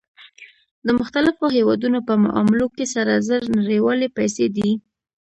د 0.85 0.87
مختلفو 0.99 1.45
هېوادونو 1.57 1.99
په 2.07 2.13
معاملو 2.23 2.67
کې 2.75 2.85
سره 2.95 3.23
زر 3.37 3.41
نړیوالې 3.59 4.07
پیسې 4.17 4.45
دي 4.55 4.69